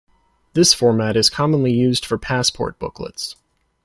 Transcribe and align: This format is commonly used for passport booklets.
This 0.53 0.73
format 0.73 1.15
is 1.15 1.29
commonly 1.29 1.71
used 1.71 2.07
for 2.07 2.17
passport 2.17 2.79
booklets. 2.79 3.35